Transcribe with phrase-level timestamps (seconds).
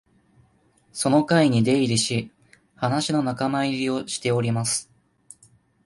[0.91, 2.31] その会に出入りし、
[2.75, 4.89] 話の仲間入りをしております